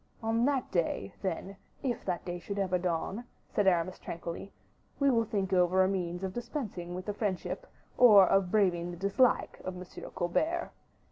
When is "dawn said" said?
2.79-3.67